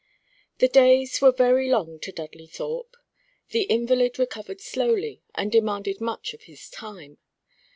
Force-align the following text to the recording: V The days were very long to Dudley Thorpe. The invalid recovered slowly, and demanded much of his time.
V 0.59 0.65
The 0.65 0.67
days 0.67 1.21
were 1.21 1.31
very 1.31 1.69
long 1.69 1.99
to 1.99 2.11
Dudley 2.11 2.47
Thorpe. 2.47 2.97
The 3.49 3.65
invalid 3.65 4.17
recovered 4.17 4.59
slowly, 4.59 5.21
and 5.35 5.51
demanded 5.51 6.01
much 6.01 6.33
of 6.33 6.45
his 6.45 6.71
time. 6.71 7.19